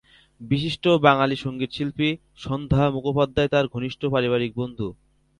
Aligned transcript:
বিশিষ্ট 0.41 0.83
বাঙালি 1.05 1.35
সংগীতশিল্পী 1.35 2.09
সন্ধ্যা 2.37 2.85
মুখোপাধ্যায় 2.89 3.51
তার 3.53 3.65
ঘনিষ্ঠ 3.67 4.01
পারিবারিক 4.05 4.51
বন্ধু। 4.55 4.87